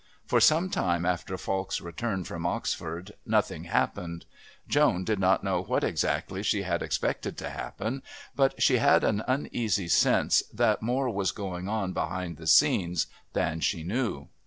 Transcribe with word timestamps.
For 0.25 0.39
some 0.41 0.71
time 0.71 1.05
after 1.05 1.37
Falk's 1.37 1.79
return 1.79 2.23
from 2.23 2.43
Oxford 2.43 3.11
nothing 3.23 3.65
happened. 3.65 4.25
Joan 4.67 5.03
did 5.03 5.19
not 5.19 5.43
know 5.43 5.61
what 5.61 5.83
exactly 5.83 6.41
she 6.41 6.63
had 6.63 6.81
expected 6.81 7.37
to 7.37 7.51
happen, 7.51 8.01
but 8.35 8.59
she 8.59 8.77
had 8.77 9.03
an 9.03 9.21
uneasy 9.27 9.87
sense 9.87 10.41
that 10.51 10.81
more 10.81 11.11
was 11.11 11.31
going 11.31 11.69
on 11.69 11.93
behind 11.93 12.37
the 12.37 12.47
scenes 12.47 13.05
than 13.33 13.59
she 13.59 13.83
knew. 13.83 14.27